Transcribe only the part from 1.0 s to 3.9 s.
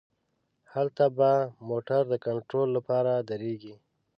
به موټر د کنترول له پاره دریږي.